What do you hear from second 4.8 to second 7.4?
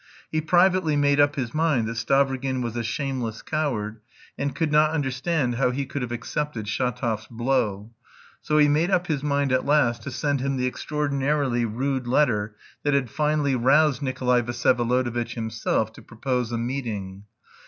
understand how he could have accepted Shatov's